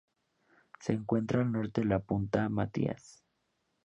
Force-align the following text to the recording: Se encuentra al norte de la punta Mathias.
Se 0.79 0.93
encuentra 0.93 1.41
al 1.41 1.51
norte 1.51 1.81
de 1.81 1.85
la 1.85 1.99
punta 1.99 2.49
Mathias. 2.49 3.21